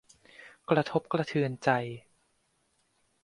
[0.69, 1.69] กระทบกระเทือนใจ